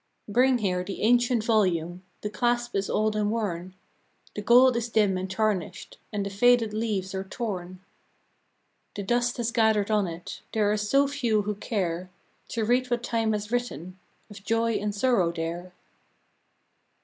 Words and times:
Bring 0.27 0.57
here 0.57 0.83
the 0.83 1.03
ancient 1.03 1.43
volume; 1.43 2.01
The 2.21 2.29
clasp 2.31 2.75
is 2.75 2.89
old 2.89 3.15
and 3.15 3.29
worn, 3.29 3.75
The 4.35 4.41
gold 4.41 4.75
is 4.75 4.89
dim 4.89 5.15
and 5.15 5.29
tarnished, 5.29 5.99
And 6.11 6.25
the 6.25 6.31
faded 6.31 6.73
leaves 6.73 7.13
are 7.13 7.23
torn 7.23 7.81
The 8.95 9.03
dust 9.03 9.37
has 9.37 9.51
gathered 9.51 9.91
on 9.91 10.07
it,— 10.07 10.41
There 10.53 10.71
are 10.71 10.75
so 10.77 11.07
few 11.07 11.43
who 11.43 11.53
care 11.53 12.09
To 12.47 12.65
read 12.65 12.89
what 12.89 13.03
Time 13.03 13.33
has 13.33 13.51
written 13.51 13.99
Of 14.27 14.43
joy 14.43 14.71
and 14.73 14.95
sorrow 14.95 15.31
there. 15.31 15.71